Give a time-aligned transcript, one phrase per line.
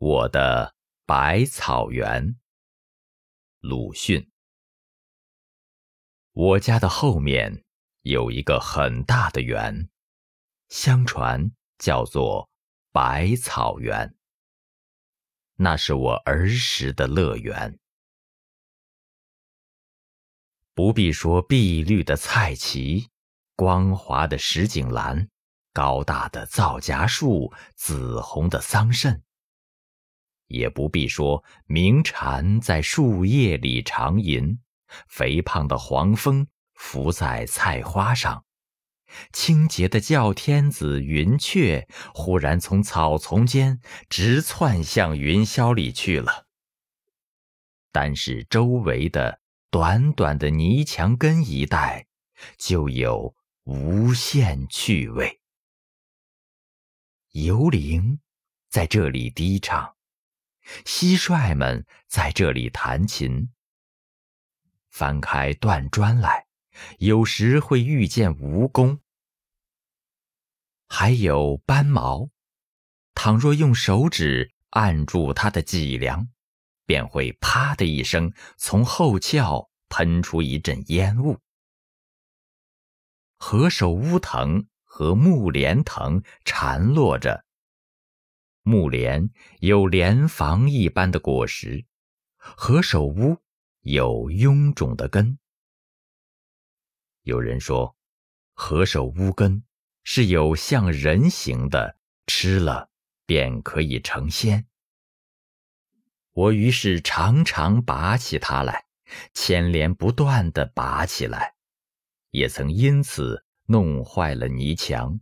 [0.00, 0.76] 我的
[1.06, 2.38] 百草园，
[3.58, 4.30] 鲁迅。
[6.30, 7.64] 我家的后面
[8.02, 9.90] 有一个很大的园，
[10.68, 12.48] 相传叫做
[12.92, 14.14] 百草园。
[15.56, 17.80] 那是我儿时的乐园。
[20.74, 23.08] 不必说碧绿的菜畦，
[23.56, 25.28] 光滑的石井栏，
[25.72, 29.22] 高大的皂荚树，紫红的桑葚。
[30.48, 34.58] 也不必说鸣蝉在树叶里长吟，
[35.06, 38.44] 肥胖的黄蜂伏在菜花上，
[39.32, 46.46] 清洁的叫天子云雀忽然从草丛间直窜向云霄里去了。
[47.92, 52.06] 但是周围的短短的泥墙根一带，
[52.56, 53.34] 就有
[53.64, 55.40] 无限趣味。
[57.32, 58.20] 幽灵
[58.70, 59.97] 在这里低唱。
[60.84, 63.50] 蟋蟀们在这里弹琴。
[64.90, 66.46] 翻开断砖来，
[66.98, 68.98] 有时会遇见蜈蚣，
[70.88, 72.30] 还有斑毛。
[73.14, 76.28] 倘若用手指按住它的脊梁，
[76.86, 81.38] 便会啪的一声从后窍喷出一阵烟雾。
[83.36, 87.44] 何首乌藤和木莲藤缠络着。
[88.68, 89.30] 木莲
[89.60, 91.86] 有莲房一般的果实，
[92.36, 93.38] 何首乌
[93.80, 95.38] 有臃肿的根。
[97.22, 97.96] 有人说，
[98.52, 99.64] 何首乌根
[100.04, 101.96] 是有像人形的，
[102.26, 102.90] 吃了
[103.24, 104.66] 便可以成仙。
[106.32, 108.84] 我于是常常拔起它来，
[109.32, 111.54] 牵连不断的拔起来，
[112.32, 115.20] 也曾因此弄坏了泥墙。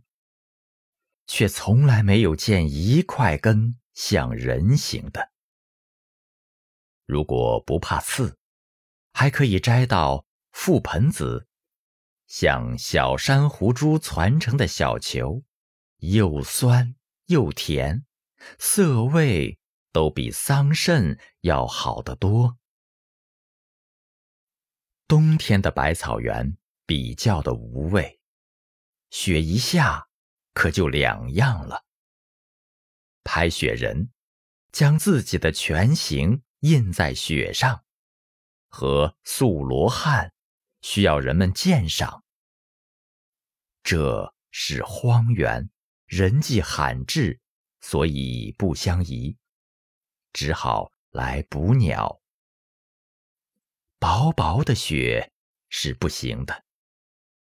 [1.27, 5.31] 却从来没有见一块根像人形的。
[7.05, 8.37] 如果不怕刺，
[9.13, 11.47] 还可以摘到覆盆子，
[12.27, 15.43] 像小珊瑚珠攒成的小球，
[15.97, 16.95] 又酸
[17.25, 18.05] 又甜，
[18.57, 19.59] 色味
[19.91, 22.57] 都比桑葚要好得多。
[25.07, 28.19] 冬天的百草园比较的无味，
[29.09, 30.06] 雪一下。
[30.57, 31.85] 可就两样了。
[33.23, 34.09] 拍雪人，
[34.71, 37.85] 将自己的全形印在雪上，
[38.67, 40.33] 和塑罗汉，
[40.81, 42.23] 需要人们鉴赏。
[43.83, 45.69] 这是荒原，
[46.07, 47.39] 人迹罕至，
[47.79, 49.37] 所以不相宜，
[50.33, 52.19] 只好来捕鸟。
[53.99, 55.31] 薄薄的雪
[55.69, 56.66] 是不行的。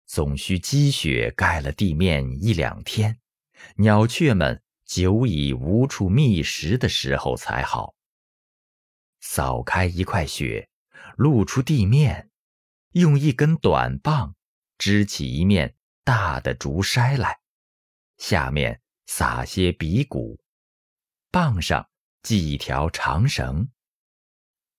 [0.07, 3.19] 总需积雪盖了地面一两天，
[3.75, 7.93] 鸟雀们久已无处觅食的时候才好。
[9.19, 10.69] 扫开一块雪，
[11.17, 12.31] 露出地面，
[12.93, 14.35] 用一根短棒
[14.77, 15.75] 支起一面
[16.05, 17.39] 大的竹筛来，
[18.17, 20.39] 下面撒些鼻骨，
[21.29, 21.89] 棒上
[22.23, 23.69] 系一条长绳，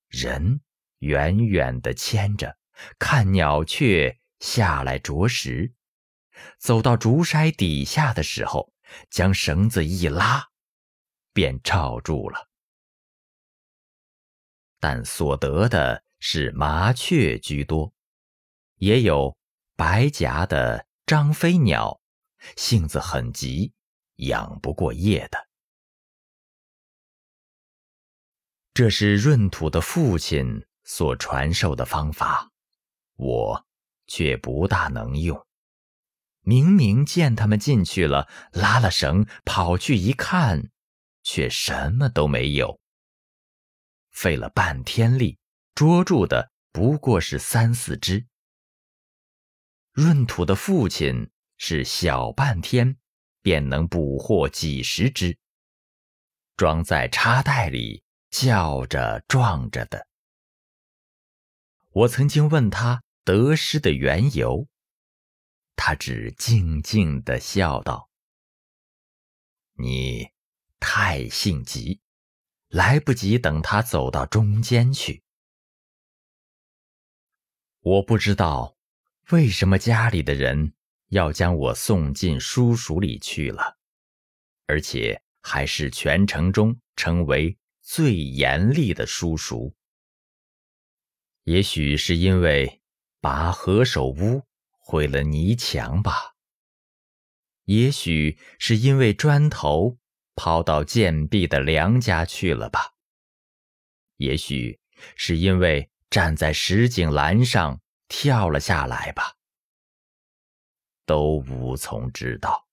[0.09, 0.63] 人
[1.01, 2.57] 远远地牵着，
[2.99, 4.18] 看鸟雀。
[4.41, 5.73] 下来啄食，
[6.59, 8.73] 走到竹筛底下的时候，
[9.11, 10.49] 将绳子一拉，
[11.33, 12.49] 便罩住了。
[14.81, 17.93] 但所得的是麻雀居多，
[18.77, 19.37] 也有
[19.75, 22.01] 白颊的张飞鸟，
[22.57, 23.73] 性子很急，
[24.17, 25.49] 养不过夜的。
[28.73, 32.53] 这是闰土的父亲所传授的方法，
[33.17, 33.68] 我。
[34.09, 35.47] 却不大能用。
[36.41, 40.71] 明明见他们进去了，拉了绳跑去一看，
[41.23, 42.81] 却什么都没有。
[44.11, 45.39] 费了半天力，
[45.75, 48.27] 捉住的不过是三四只。
[49.93, 52.97] 闰土的父亲是小半天
[53.43, 55.39] 便能捕获几十只，
[56.57, 60.07] 装在插袋里，叫着撞着的。
[61.91, 63.03] 我曾经问他。
[63.29, 64.67] 得失的缘由，
[65.77, 68.09] 他只静静的笑道
[69.77, 70.31] ：“你
[70.81, 72.01] 太性急，
[72.69, 75.23] 来不及等他走到中间去。
[77.81, 78.79] 我不知道
[79.29, 80.73] 为什么家里的人
[81.09, 83.77] 要将我送进书塾里去了，
[84.65, 89.75] 而且还是全城中称为最严厉的书塾。
[91.45, 92.77] 也许是因为……”
[93.21, 94.43] 拔何首乌
[94.79, 96.37] 毁了泥墙吧？
[97.65, 99.99] 也许是因为砖头
[100.35, 102.95] 抛到贱婢的梁家去了吧？
[104.17, 104.81] 也许
[105.17, 109.37] 是因为站在石井栏上跳了下来吧，
[111.05, 112.67] 都无从知道。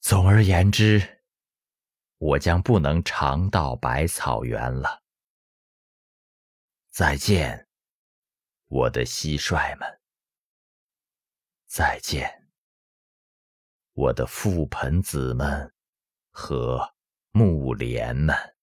[0.00, 1.22] 总而言之，
[2.18, 5.02] 我将不能常到百草园了。
[6.90, 7.63] 再见，
[8.74, 10.00] 我的蟋蟀们。
[11.64, 12.48] 再见，
[13.92, 15.72] 我的覆盆子们
[16.32, 16.96] 和
[17.30, 18.53] 木莲们。